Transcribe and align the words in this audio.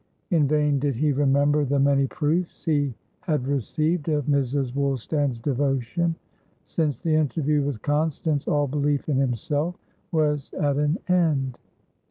In 0.31 0.47
vain 0.47 0.79
did 0.79 0.95
he 0.95 1.11
remember 1.11 1.63
the 1.63 1.77
many 1.79 2.07
proofs 2.07 2.65
he 2.65 2.95
had 3.19 3.47
received 3.47 4.09
of 4.09 4.25
Mrs. 4.25 4.73
Woolstan's 4.73 5.37
devotion; 5.37 6.15
since 6.65 6.97
the 6.97 7.13
interview 7.13 7.61
with 7.61 7.83
Constance, 7.83 8.47
all 8.47 8.65
belief 8.65 9.07
in 9.09 9.17
himself 9.17 9.75
was 10.11 10.51
at 10.55 10.77
an 10.77 10.97
end. 11.07 11.59